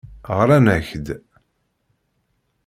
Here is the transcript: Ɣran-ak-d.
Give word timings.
Ɣran-ak-d. 0.37 1.07